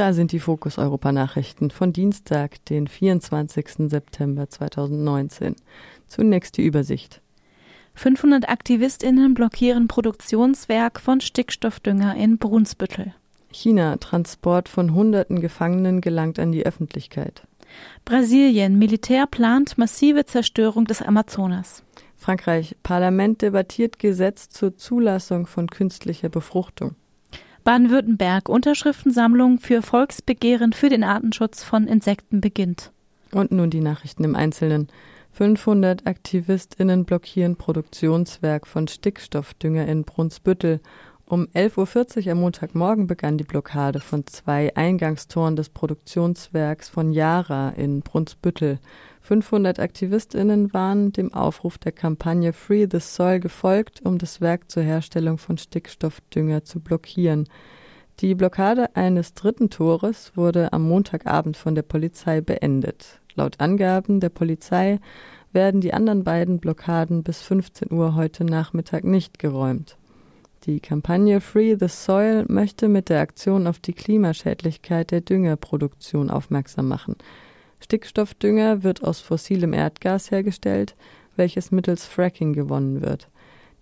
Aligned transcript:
Da 0.00 0.14
sind 0.14 0.32
die 0.32 0.40
Fokus 0.40 0.78
Europa 0.78 1.12
Nachrichten 1.12 1.70
von 1.70 1.92
Dienstag, 1.92 2.64
den 2.64 2.88
24. 2.88 3.90
September 3.90 4.48
2019. 4.48 5.56
Zunächst 6.06 6.56
die 6.56 6.64
Übersicht. 6.64 7.20
500 7.96 8.48
AktivistInnen 8.48 9.34
blockieren 9.34 9.88
Produktionswerk 9.88 11.00
von 11.00 11.20
Stickstoffdünger 11.20 12.16
in 12.16 12.38
Brunsbüttel. 12.38 13.12
China, 13.52 13.98
Transport 13.98 14.70
von 14.70 14.94
hunderten 14.94 15.42
Gefangenen 15.42 16.00
gelangt 16.00 16.38
an 16.38 16.50
die 16.50 16.64
Öffentlichkeit. 16.64 17.42
Brasilien, 18.06 18.78
Militär 18.78 19.26
plant 19.26 19.76
massive 19.76 20.24
Zerstörung 20.24 20.86
des 20.86 21.02
Amazonas. 21.02 21.84
Frankreich, 22.16 22.74
Parlament 22.82 23.42
debattiert 23.42 23.98
Gesetz 23.98 24.48
zur 24.48 24.74
Zulassung 24.78 25.46
von 25.46 25.68
künstlicher 25.68 26.30
Befruchtung. 26.30 26.94
Baden-Württemberg, 27.64 28.48
Unterschriftensammlung 28.48 29.58
für 29.58 29.82
Volksbegehren 29.82 30.72
für 30.72 30.88
den 30.88 31.04
Artenschutz 31.04 31.62
von 31.62 31.86
Insekten 31.86 32.40
beginnt. 32.40 32.92
Und 33.32 33.52
nun 33.52 33.70
die 33.70 33.80
Nachrichten 33.80 34.24
im 34.24 34.34
Einzelnen. 34.34 34.88
500 35.32 36.06
AktivistInnen 36.06 37.04
blockieren 37.04 37.56
Produktionswerk 37.56 38.66
von 38.66 38.88
Stickstoffdünger 38.88 39.86
in 39.86 40.04
Brunsbüttel. 40.04 40.80
Um 41.30 41.46
11.40 41.54 42.26
Uhr 42.26 42.32
am 42.32 42.40
Montagmorgen 42.40 43.06
begann 43.06 43.38
die 43.38 43.44
Blockade 43.44 44.00
von 44.00 44.26
zwei 44.26 44.74
Eingangstoren 44.74 45.54
des 45.54 45.68
Produktionswerks 45.68 46.88
von 46.88 47.12
Yara 47.12 47.68
in 47.68 48.00
Brunsbüttel. 48.00 48.80
500 49.20 49.78
AktivistInnen 49.78 50.74
waren 50.74 51.12
dem 51.12 51.32
Aufruf 51.32 51.78
der 51.78 51.92
Kampagne 51.92 52.52
Free 52.52 52.88
the 52.90 52.98
Soil 52.98 53.38
gefolgt, 53.38 54.04
um 54.04 54.18
das 54.18 54.40
Werk 54.40 54.72
zur 54.72 54.82
Herstellung 54.82 55.38
von 55.38 55.56
Stickstoffdünger 55.56 56.64
zu 56.64 56.80
blockieren. 56.80 57.48
Die 58.18 58.34
Blockade 58.34 58.96
eines 58.96 59.32
dritten 59.34 59.70
Tores 59.70 60.32
wurde 60.34 60.72
am 60.72 60.82
Montagabend 60.82 61.56
von 61.56 61.76
der 61.76 61.82
Polizei 61.82 62.40
beendet. 62.40 63.20
Laut 63.36 63.60
Angaben 63.60 64.18
der 64.18 64.30
Polizei 64.30 64.98
werden 65.52 65.80
die 65.80 65.94
anderen 65.94 66.24
beiden 66.24 66.58
Blockaden 66.58 67.22
bis 67.22 67.40
15 67.40 67.92
Uhr 67.92 68.16
heute 68.16 68.42
Nachmittag 68.42 69.04
nicht 69.04 69.38
geräumt. 69.38 69.96
Die 70.66 70.80
Kampagne 70.80 71.40
Free 71.40 71.74
the 71.80 71.88
Soil 71.88 72.44
möchte 72.46 72.88
mit 72.88 73.08
der 73.08 73.20
Aktion 73.20 73.66
auf 73.66 73.78
die 73.78 73.94
Klimaschädlichkeit 73.94 75.10
der 75.10 75.22
Düngerproduktion 75.22 76.28
aufmerksam 76.28 76.86
machen. 76.86 77.16
Stickstoffdünger 77.82 78.82
wird 78.82 79.02
aus 79.02 79.20
fossilem 79.20 79.72
Erdgas 79.72 80.30
hergestellt, 80.30 80.96
welches 81.34 81.70
mittels 81.70 82.04
Fracking 82.04 82.52
gewonnen 82.52 83.00
wird. 83.00 83.30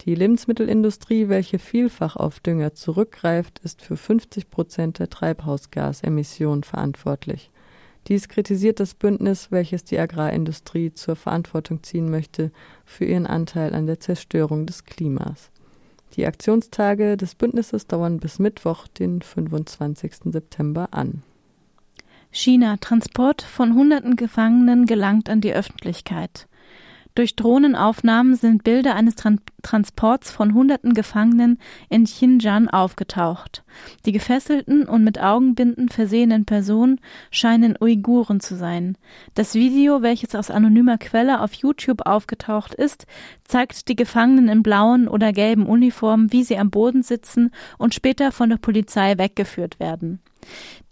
Die 0.03 0.15
Lebensmittelindustrie, 0.15 1.29
welche 1.29 1.59
vielfach 1.59 2.15
auf 2.15 2.39
Dünger 2.39 2.75
zurückgreift, 2.75 3.59
ist 3.65 3.83
für 3.83 3.97
50 3.97 4.49
Prozent 4.49 5.01
der 5.01 5.11
Treibhausgasemissionen 5.11 6.63
verantwortlich. 6.63 7.51
Dies 8.07 8.29
kritisiert 8.29 8.79
das 8.79 8.95
Bündnis, 8.95 9.51
welches 9.51 9.83
die 9.83 9.99
Agrarindustrie 9.99 10.93
zur 10.93 11.17
Verantwortung 11.17 11.83
ziehen 11.83 12.09
möchte 12.09 12.53
für 12.85 13.05
ihren 13.05 13.27
Anteil 13.27 13.75
an 13.75 13.87
der 13.87 13.99
Zerstörung 13.99 14.65
des 14.65 14.85
Klimas. 14.85 15.51
Die 16.17 16.27
Aktionstage 16.27 17.17
des 17.17 17.35
Bündnisses 17.35 17.87
dauern 17.87 18.19
bis 18.19 18.39
Mittwoch, 18.39 18.89
den 18.89 19.23
25. 19.23 20.33
September 20.33 20.89
an. 20.91 21.23
China 22.31 22.77
Transport 22.79 23.43
von 23.43 23.75
hunderten 23.75 24.17
Gefangenen 24.17 24.87
gelangt 24.87 25.29
an 25.31 25.41
die 25.41 25.53
Öffentlichkeit. 25.53 26.47
Durch 27.15 27.35
Drohnenaufnahmen 27.35 28.37
sind 28.37 28.63
Bilder 28.63 28.95
eines 28.95 29.17
Tran 29.17 29.41
Transports 29.63 30.31
von 30.31 30.55
hunderten 30.55 30.95
Gefangenen 30.95 31.59
in 31.89 32.05
Xinjiang 32.05 32.69
aufgetaucht. 32.69 33.65
Die 34.07 34.13
gefesselten 34.13 34.85
und 34.85 35.05
mit 35.05 35.21
Augenbinden 35.21 35.89
versehenen 35.89 36.45
Personen 36.45 37.01
scheinen 37.31 37.77
Uiguren 37.81 38.41
zu 38.41 38.57
sein. 38.57 38.97
Das 39.35 39.55
Video, 39.55 40.03
welches 40.03 40.35
aus 40.35 40.51
anonymer 40.51 40.99
Quelle 40.99 41.41
auf 41.41 41.53
YouTube 41.55 42.07
aufgetaucht 42.07 42.75
ist, 42.75 43.07
zeigt 43.45 43.89
die 43.89 43.97
Gefangenen 43.97 44.49
in 44.49 44.63
blauen 44.63 45.09
oder 45.09 45.33
gelben 45.33 45.67
Uniformen, 45.67 46.33
wie 46.33 46.45
sie 46.45 46.59
am 46.59 46.71
Boden 46.71 47.03
sitzen 47.03 47.51
und 47.79 47.95
später 47.95 48.33
von 48.33 48.51
der 48.51 48.59
Polizei 48.59 49.19
weggeführt 49.19 49.81
werden. 49.81 50.21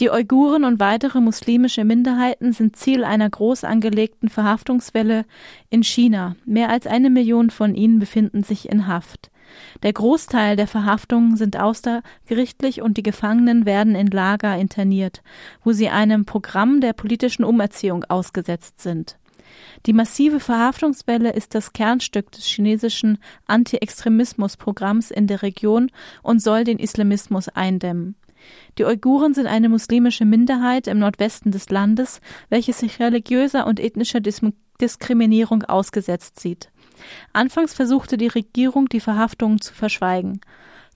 Die 0.01 0.11
Uiguren 0.11 0.65
und 0.65 0.81
weitere 0.81 1.21
muslimische 1.21 1.85
Minderheiten 1.85 2.53
sind 2.53 2.77
Ziel 2.77 3.05
einer 3.05 3.31
groß 3.31 3.65
angelegten 3.65 4.29
Verhaftungswelle 4.29 5.25
in 5.71 5.83
China. 5.83 6.37
Mehr 6.45 6.69
als 6.69 6.87
eine 6.87 7.11
Million 7.11 7.51
von 7.51 7.75
ihnen 7.75 7.99
befinden 7.99 8.43
sich 8.43 8.69
in 8.69 8.87
Haft. 8.87 9.31
Der 9.83 9.93
Großteil 9.93 10.57
der 10.57 10.67
Verhaftungen 10.67 11.37
sind 11.37 11.59
außergerichtlich 11.59 12.83
und 12.83 12.97
die 12.97 13.03
Gefangenen 13.03 13.67
werden 13.67 13.95
in 13.95 14.09
Lager 14.09 14.57
interniert, 14.57 15.23
wo 15.65 15.73
sie 15.73 15.89
einem 15.89 16.25
Programm 16.25 16.81
der 16.81 16.93
politischen 16.93 17.45
Umerziehung 17.45 18.05
ausgesetzt 18.05 18.81
sind. 18.81 19.19
Die 19.87 19.93
massive 19.93 20.41
Verhaftungswelle 20.41 21.33
ist 21.33 21.55
das 21.55 21.73
Kernstück 21.73 22.33
des 22.33 22.45
chinesischen 22.45 23.19
Anti-Extremismus-Programms 23.47 25.11
in 25.11 25.27
der 25.27 25.43
Region 25.43 25.91
und 26.23 26.43
soll 26.43 26.65
den 26.65 26.79
Islamismus 26.79 27.49
eindämmen. 27.49 28.17
Die 28.79 28.85
Uiguren 28.85 29.35
sind 29.35 29.47
eine 29.47 29.69
muslimische 29.69 30.25
Minderheit 30.25 30.87
im 30.87 30.99
Nordwesten 30.99 31.51
des 31.53 31.71
Landes, 31.71 32.21
welche 32.49 32.73
sich 32.73 33.01
religiöser 33.01 33.67
und 33.67 33.81
ethnischer 33.81 34.21
Dis 34.21 34.41
Diskriminierung 34.79 35.63
ausgesetzt 35.63 36.39
sieht. 36.39 36.71
Anfangs 37.33 37.75
versuchte 37.75 38.17
die 38.17 38.29
Regierung, 38.29 38.89
die 38.89 39.01
Verhaftungen 39.01 39.61
zu 39.61 39.75
verschweigen. 39.75 40.41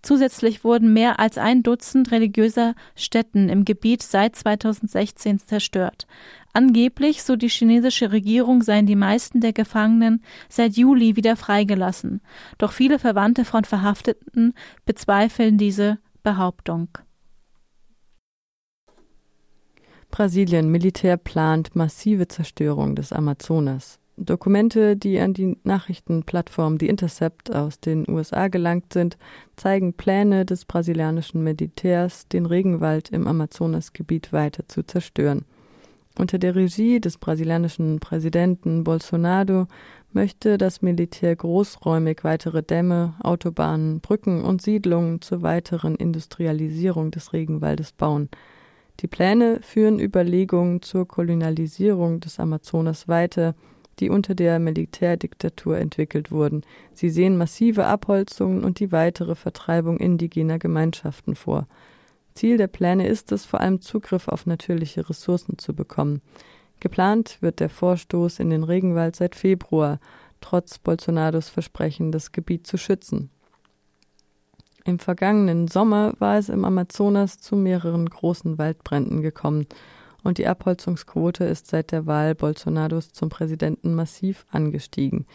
Zusätzlich 0.03 0.65
wurden 0.65 0.93
mehr 0.95 1.21
als 1.21 1.37
ein 1.37 1.63
Dutzend 1.63 2.11
religiöser 2.11 2.75
Stätten 2.97 3.51
im 3.51 3.67
Gebiet 3.67 4.03
seit 4.03 4.35
2016 4.35 5.41
zerstört. 5.41 6.07
Angeblich, 6.53 7.23
so 7.23 7.37
die 7.37 7.49
chinesische 7.49 8.11
Regierung, 8.11 8.63
seien 8.63 8.87
die 8.87 8.97
meisten 8.97 9.41
der 9.41 9.53
Gefangenen 9.53 10.23
seit 10.49 10.77
Juli 10.77 11.17
wieder 11.17 11.37
freigelassen. 11.37 12.23
Doch 12.59 12.73
viele 12.73 12.99
Verwandte 12.99 13.45
von 13.45 13.65
Verhafteten 13.65 14.55
bezweifeln 14.87 15.59
diese 15.59 15.99
Behauptung. 16.23 16.89
Brasilien 20.11 20.71
Militär 20.71 21.17
plant 21.17 21.77
massive 21.77 22.27
Zerstörung 22.27 22.97
des 22.97 23.13
Amazonas. 23.13 24.01
Dokumente, 24.21 24.97
die 24.97 25.19
an 25.19 25.33
die 25.33 25.57
Nachrichtenplattform 25.65 26.79
The 26.79 26.89
Intercept 26.89 27.55
aus 27.55 27.81
den 27.81 28.09
USA 28.09 28.49
gelangt 28.49 28.93
sind, 28.93 29.17
zeigen 29.57 29.95
Pläne 29.95 30.45
des 30.45 30.67
brasilianischen 30.67 31.43
Militärs, 31.43 32.29
den 32.29 32.45
Regenwald 32.45 33.09
im 33.11 33.27
Amazonasgebiet 33.27 34.33
weiter 34.33 34.69
zu 34.69 34.83
zerstören. 34.83 35.47
Unter 36.19 36.39
der 36.39 36.55
Regie 36.55 37.01
des 37.01 37.17
brasilianischen 37.17 37.99
Präsidenten 37.99 38.85
Bolsonaro 38.85 39.69
möchte 40.13 40.59
das 40.59 40.83
Militär 40.83 41.35
großräumig 41.35 42.23
weitere 42.23 42.63
Dämme, 42.63 43.15
Autobahnen, 43.23 44.01
Brücken 44.01 44.43
und 44.45 44.61
Siedlungen 44.61 45.23
zur 45.23 45.41
weiteren 45.41 45.95
Industrialisierung 45.95 47.11
des 47.11 47.33
Regenwaldes 47.33 47.93
bauen. 47.93 48.29
Die 49.01 49.07
Pläne 49.07 49.61
führen 49.63 49.99
Überlegungen 49.99 50.83
zur 50.83 51.09
Kolonialisierung 51.09 52.21
des 52.21 52.39
Amazonas 52.39 53.09
weiter, 53.09 53.55
die 54.01 54.11
unter 54.11 54.35
der 54.35 54.59
Militärdiktatur 54.59 55.79
entwickelt 55.79 56.33
wurden. 56.33 56.63
Sie 56.95 57.11
sehen 57.11 57.37
massive 57.37 57.87
Abholzungen 57.87 58.65
und 58.65 58.81
die 58.81 58.93
weitere 58.93 59.35
Vertreibung 59.35 59.99
indigener 59.99 60.59
Gemeinschaften 60.59 61.35
vor. 61.35 61.67
Ziel 62.35 62.57
der 62.57 62.69
Pläne 62.69 63.07
ist 63.07 63.33
es, 63.33 63.45
vor 63.45 63.61
allem 63.61 63.81
Zugriff 63.81 64.29
auf 64.29 64.47
natürliche 64.47 65.09
Ressourcen 65.09 65.59
zu 65.59 65.75
bekommen. 65.75 66.23
Geplant 66.81 67.39
wird 67.41 67.61
der 67.61 67.69
Vorstoß 67.69 68.39
in 68.39 68.51
den 68.51 68.65
Regenwald 68.65 69.17
seit 69.17 69.35
Februar, 69.35 70.01
trotz 70.41 70.79
Bolsonaros 70.79 71.51
Versprechen, 71.51 72.13
das 72.13 72.33
Gebiet 72.33 72.67
zu 72.67 72.79
schützen. 72.79 73.31
Im 74.87 74.99
vergangenen 74.99 75.69
Sommer 75.69 76.15
war 76.19 76.39
es 76.39 76.49
im 76.49 76.65
Amazonas 76.65 77.39
zu 77.39 77.55
mehreren 77.55 78.09
großen 78.09 78.57
Waldbränden 78.57 79.21
gekommen 79.21 79.67
und 80.23 80.39
die 80.39 80.47
Abholzungsquote 80.47 81.45
ist 81.45 81.67
seit 81.67 81.93
der 81.93 82.07
Wahl 82.07 82.35
Bolsonaros 82.35 83.13
zum 83.13 83.29
Präsidenten 83.29 83.95
massiv 83.95 84.47
angestiegen. 84.51 85.27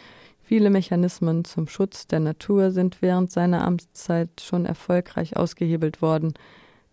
Viele 0.42 0.70
Mechanismen 0.70 1.44
zum 1.44 1.66
Schutz 1.66 2.06
der 2.06 2.20
Natur 2.20 2.70
sind 2.70 3.02
während 3.02 3.32
seiner 3.32 3.64
Amtszeit 3.64 4.40
schon 4.40 4.64
erfolgreich 4.64 5.36
ausgehebelt 5.36 6.02
worden. 6.02 6.34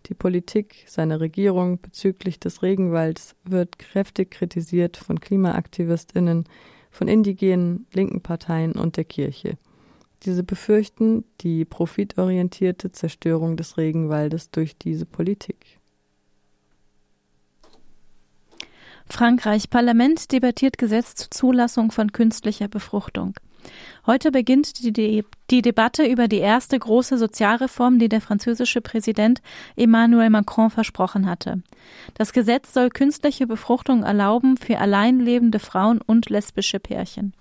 Die 0.06 0.14
Politik 0.14 0.84
seiner 0.86 1.20
Regierung 1.20 1.80
bezüglich 1.80 2.40
des 2.40 2.62
Regenwalds 2.62 3.36
wird 3.44 3.78
kräftig 3.78 4.32
kritisiert 4.32 4.96
von 4.96 5.20
Klimaaktivistinnen, 5.20 6.44
von 6.90 7.08
indigenen, 7.08 7.86
linken 7.92 8.20
Parteien 8.20 8.72
und 8.72 8.96
der 8.96 9.04
Kirche. 9.04 9.56
Diese 10.24 10.42
befürchten 10.42 11.24
die 11.40 11.64
profitorientierte 11.64 12.92
Zerstörung 12.92 13.56
des 13.56 13.76
Regenwaldes 13.76 14.50
durch 14.50 14.76
diese 14.76 15.06
Politik. 15.06 15.78
Frankreich 19.08 19.70
Parlament 19.70 20.32
debattiert 20.32 20.78
Gesetz 20.78 21.14
zur 21.14 21.30
Zulassung 21.30 21.92
von 21.92 22.12
künstlicher 22.12 22.68
Befruchtung. 22.68 23.34
Heute 24.06 24.30
beginnt 24.30 24.82
die, 24.82 24.92
De 24.92 25.24
die, 25.50 25.62
Debatte 25.62 26.06
über 26.06 26.28
die 26.28 26.38
erste 26.38 26.78
große 26.78 27.18
Sozialreform, 27.18 27.98
die 27.98 28.08
der 28.08 28.20
französische 28.20 28.80
Präsident 28.80 29.40
Emmanuel 29.76 30.30
Macron 30.30 30.70
versprochen 30.70 31.26
hatte. 31.26 31.62
Das 32.14 32.32
Gesetz 32.32 32.72
soll 32.72 32.88
künstliche 32.88 33.46
Befruchtung 33.46 34.02
erlauben 34.02 34.56
für 34.56 34.78
alleinlebende 34.78 35.58
Frauen 35.58 36.00
und 36.00 36.30
lesbische 36.30 36.80
Pärchen. 36.80 37.32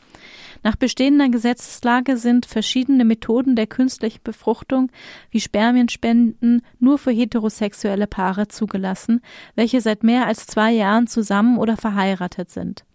Nach 0.63 0.77
bestehender 0.77 1.27
Gesetzeslage 1.27 2.15
sind 2.15 2.45
verschiedene 2.45 3.03
Methoden 3.03 3.57
der 3.57 3.67
künstlichen 3.67 4.21
Befruchtung 4.23 4.89
wie 5.29 5.41
Spermienspenden 5.41 6.61
nur 6.79 6.97
für 6.97 7.11
heterosexuelle 7.11 8.07
Paare 8.07 8.47
zugelassen, 8.47 9.21
welche 9.55 9.81
seit 9.81 10.03
mehr 10.03 10.25
als 10.25 10.47
zwei 10.47 10.71
Jahren 10.71 11.07
zusammen 11.07 11.57
oder 11.57 11.75
verheiratet 11.75 12.49
sind. 12.49 12.85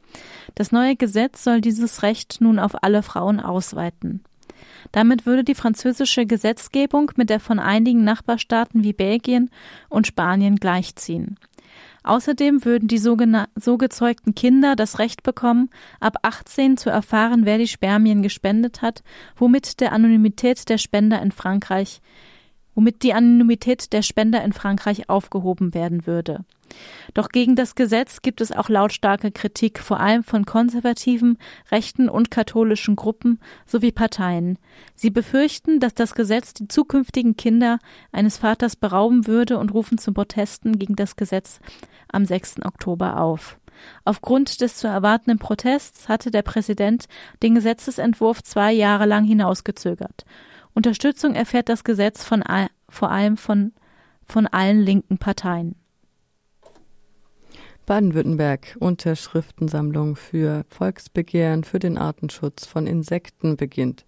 Das 0.55 0.73
neue 0.73 0.97
Gesetz 0.97 1.45
soll 1.45 1.61
dieses 1.61 2.03
Recht 2.03 2.41
nun 2.41 2.59
auf 2.59 2.83
alle 2.83 3.03
Frauen 3.03 3.41
ausweiten. 3.41 4.23
Damit 4.93 5.27
würde 5.27 5.45
die 5.45 5.55
französische 5.55 6.27
Gesetzgebung 6.27 7.13
mit 7.17 7.31
der 7.31 7.41
von 7.41 7.59
einigen 7.59 8.05
Nachbarstaaten 8.05 8.83
wie 8.83 8.93
Belgien 8.93 9.51
und 9.89 10.07
Spanien 10.07 10.57
gleichziehen. 10.57 11.39
Außerdem 12.05 12.65
würden 12.65 12.89
die 12.89 12.99
so 12.99 13.17
gezeugten 13.17 14.35
Kinder 14.35 14.77
das 14.77 14.99
Recht 14.99 15.23
bekommen, 15.23 15.69
ab 16.01 16.17
18 16.23 16.77
zu 16.77 16.91
erfahren, 16.91 17.45
wer 17.45 17.59
die 17.59 17.69
Spermien 17.69 18.23
gespendet 18.23 18.83
hat, 18.83 19.03
womit 19.37 19.81
der 19.81 19.93
Anonymität 19.93 20.69
der 20.69 20.79
Spender 20.79 21.21
in 21.21 21.33
Frankreich 21.33 22.01
womit 22.79 23.03
die 23.03 23.13
Anonymität 23.13 23.93
der 23.93 24.03
Spender 24.03 24.45
in 24.45 24.53
Frankreich 24.53 25.09
aufgehoben 25.09 25.75
werden 25.75 26.07
würde. 26.07 26.45
Doch 27.13 27.31
gegen 27.31 27.57
das 27.57 27.75
Gesetz 27.75 28.23
gibt 28.23 28.41
es 28.41 28.53
auch 28.53 28.69
lautstarke 28.69 29.33
Kritik, 29.33 29.81
vor 29.81 29.99
allem 29.99 30.23
von 30.23 30.47
konservativen, 30.47 31.39
rechten 31.73 32.09
und 32.09 32.31
katholischen 32.31 32.95
Gruppen 32.95 33.41
sowie 33.67 33.91
Parteien. 33.91 34.61
Sie 34.95 35.11
befürchten, 35.11 35.81
dass 35.81 35.97
das 35.97 36.15
Gesetz 36.15 36.55
die 36.55 36.69
zukünftigen 36.69 37.37
Kinder 37.37 37.81
eines 38.13 38.39
Vaters 38.39 38.77
berauben 38.77 39.27
würde 39.27 39.59
und 39.59 39.75
rufen 39.75 39.99
zum 39.99 40.15
Protesten 40.15 40.79
gegen 40.79 40.95
das 40.95 41.17
Gesetz 41.17 41.59
am 42.07 42.27
6. 42.27 42.65
Oktober 42.65 43.19
auf. 43.21 43.59
Aufgrund 44.05 44.61
des 44.61 44.77
zu 44.77 44.87
erwartenden 44.87 45.41
Protests 45.41 46.09
hatte 46.09 46.31
der 46.31 46.43
Präsident 46.43 47.07
den 47.43 47.57
Gesetzesentwurf 47.57 48.41
zwei 48.45 48.73
Jahre 48.73 49.07
lang 49.07 49.25
hinausgezögert. 49.25 50.25
Unterstützung 50.79 51.35
erfährt 51.35 51.69
das 51.69 51.83
Gesetz 51.83 52.23
von 52.23 52.41
all, 52.41 52.69
vor 52.89 53.11
allem 53.11 53.37
von, 53.37 53.73
von 54.25 54.47
allen 54.47 54.81
linken 54.81 55.19
Parteien. 55.19 55.75
Baden-Württemberg 57.85 58.77
Unterschriftensammlung 58.79 60.15
für 60.15 60.65
Volksbegehren 60.69 61.65
für 61.65 61.81
den 61.81 61.99
Artenschutz 61.99 62.65
von 62.65 62.87
Insekten 62.87 63.57
beginnt. 63.57 64.07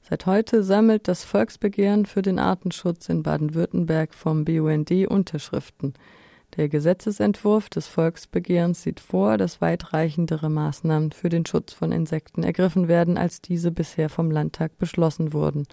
Seit 0.00 0.24
heute 0.24 0.62
sammelt 0.62 1.06
das 1.06 1.22
Volksbegehren 1.22 2.06
für 2.06 2.22
den 2.22 2.38
Artenschutz 2.38 3.10
in 3.10 3.22
Baden-Württemberg 3.22 4.14
vom 4.14 4.46
BUND 4.46 4.90
Unterschriften. 5.08 5.92
Der 6.56 6.70
Gesetzesentwurf 6.70 7.68
des 7.68 7.88
Volksbegehrens 7.88 8.82
sieht 8.82 9.00
vor, 9.00 9.36
dass 9.36 9.60
weitreichendere 9.60 10.48
Maßnahmen 10.48 11.12
für 11.12 11.28
den 11.28 11.44
Schutz 11.44 11.74
von 11.74 11.92
Insekten 11.92 12.42
ergriffen 12.42 12.88
werden, 12.88 13.18
als 13.18 13.42
diese 13.42 13.70
bisher 13.70 14.08
vom 14.08 14.30
Landtag 14.30 14.78
beschlossen 14.78 15.34
wurden. 15.34 15.66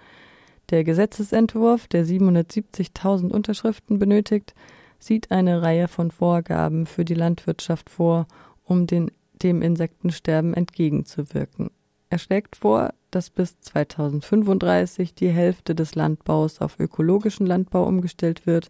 Der 0.69 0.83
Gesetzesentwurf, 0.83 1.87
der 1.87 2.05
770.000 2.05 3.29
Unterschriften 3.29 3.99
benötigt, 3.99 4.53
sieht 4.99 5.31
eine 5.31 5.61
Reihe 5.61 5.87
von 5.87 6.11
Vorgaben 6.11 6.85
für 6.85 7.03
die 7.03 7.13
Landwirtschaft 7.13 7.89
vor, 7.89 8.27
um 8.63 8.87
den, 8.87 9.11
dem 9.33 9.61
Insektensterben 9.61 10.53
entgegenzuwirken. 10.53 11.69
Er 12.09 12.19
schlägt 12.19 12.55
vor, 12.55 12.93
dass 13.11 13.29
bis 13.29 13.59
2035 13.59 15.13
die 15.13 15.29
Hälfte 15.29 15.75
des 15.75 15.95
Landbaus 15.95 16.61
auf 16.61 16.79
ökologischen 16.79 17.45
Landbau 17.45 17.85
umgestellt 17.85 18.45
wird 18.45 18.69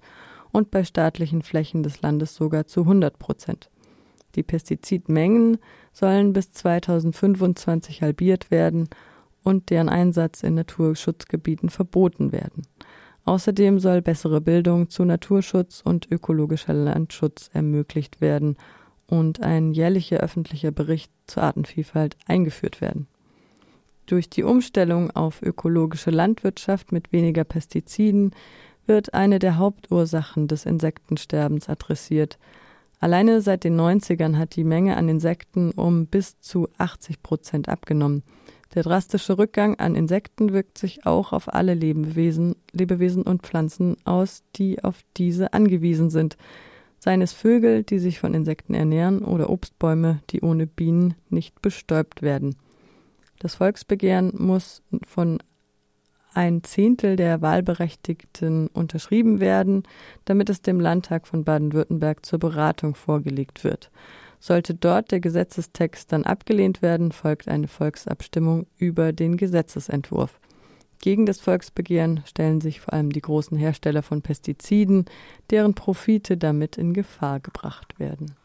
und 0.52 0.72
bei 0.72 0.84
staatlichen 0.84 1.42
Flächen 1.42 1.84
des 1.84 2.02
Landes 2.02 2.36
sogar 2.36 2.66
zu 2.66 2.82
100 2.82 3.20
Prozent. 3.20 3.70
Die 4.36 4.44
Pestizidmengen 4.44 5.60
sollen 5.92 6.34
bis 6.34 6.52
2025 6.52 8.02
halbiert 8.02 8.50
werden 8.50 8.90
und 9.44 9.70
deren 9.70 9.90
Einsatz 9.90 10.44
in 10.44 10.56
Naturschutzgebieten 10.56 11.70
verboten 11.70 12.32
werden. 12.32 12.64
Außerdem 13.26 13.80
soll 13.80 14.02
bessere 14.02 14.42
Bildung 14.42 14.90
zu 14.90 15.06
Naturschutz 15.06 15.82
und 15.82 16.12
ökologischer 16.12 16.74
Landschutz 16.74 17.50
ermöglicht 17.54 18.20
werden 18.20 18.58
und 19.08 19.42
ein 19.42 19.74
jährlicher 19.74 20.18
öffentlicher 20.18 20.72
Bericht 20.72 21.12
zur 21.28 21.44
Artenvielfalt 21.44 22.18
eingeführt 22.28 22.82
werden. 22.82 23.08
Durch 24.06 24.30
die 24.30 24.44
Umstellung 24.44 25.12
auf 25.12 25.42
ökologische 25.42 26.12
Landwirtschaft 26.12 26.92
mit 26.92 27.14
weniger 27.14 27.46
Pestiziden 27.46 28.32
wird 28.86 29.14
eine 29.14 29.40
der 29.40 29.58
Hauptursachen 29.58 30.48
des 30.50 30.66
Insektensterbens 30.66 31.70
adressiert. 31.70 32.38
Alleine 33.00 33.42
seit 33.42 33.64
den 33.64 33.80
90ern 33.80 34.38
hat 34.38 34.58
die 34.58 34.66
Menge 34.66 34.98
an 34.98 35.08
Insekten 35.08 35.72
um 35.72 36.08
bis 36.08 36.40
zu 36.42 36.68
80 36.78 37.24
Prozent 37.24 37.70
abgenommen. 37.70 38.24
Der 38.74 38.82
drastische 38.82 39.38
Rückgang 39.38 39.76
an 39.80 39.96
Insekten 39.96 40.52
wirkt 40.52 40.78
sich 40.80 41.06
auch 41.06 41.32
auf 41.32 41.54
alle 41.54 41.76
Lebewesen, 41.76 42.56
Lebewesen 42.72 43.22
und 43.24 43.44
Pflanzen 43.44 43.98
aus, 44.04 44.44
die 44.56 44.84
auf 44.84 45.04
diese 45.16 45.54
angewiesen 45.54 46.10
sind. 46.10 46.38
Seien 46.98 47.22
es 47.22 47.34
Vögel, 47.34 47.84
die 47.84 48.00
sich 48.00 48.20
von 48.20 48.34
Insekten 48.34 48.74
ernähren, 48.74 49.24
oder 49.24 49.50
Obstbäume, 49.50 50.22
die 50.32 50.42
ohne 50.42 50.66
Bienen 50.66 51.14
nicht 51.30 51.62
bestäubt 51.62 52.22
werden. 52.22 52.56
Das 53.40 53.56
Volksbegehren 53.56 54.34
muss 54.38 54.82
von 55.06 55.40
ein 56.34 56.64
Zehntel 56.64 57.16
der 57.16 57.42
Wahlberechtigten 57.42 58.68
unterschrieben 58.68 59.40
werden, 59.40 59.84
damit 60.26 60.50
es 60.50 60.62
dem 60.62 60.80
Landtag 60.80 61.28
von 61.28 61.44
Baden-Württemberg 61.44 62.26
zur 62.26 62.40
Beratung 62.40 62.96
vorgelegt 62.96 63.64
wird. 63.64 63.92
Sollte 64.46 64.76
dort 64.76 65.12
der 65.12 65.22
Gesetzestext 65.22 66.12
dann 66.12 66.26
abgelehnt 66.26 66.82
werden, 66.82 67.14
folgt 67.14 67.48
eine 67.48 67.70
Volksabstimmung 67.70 68.68
über 68.76 69.14
den 69.14 69.38
Gesetzesentwurf. 69.38 70.38
Gegen 71.00 71.26
das 71.26 71.40
Volksbegehren 71.40 72.24
stellen 72.26 72.60
sich 72.60 72.82
vor 72.82 72.92
allem 72.92 73.10
die 73.14 73.22
großen 73.22 73.58
Hersteller 73.58 74.04
von 74.04 74.22
Pestiziden, 74.22 75.06
deren 75.50 75.76
Profite 75.76 76.36
damit 76.36 76.78
in 76.78 76.94
Gefahr 76.94 77.40
gebracht 77.40 77.98
werden. 78.00 78.36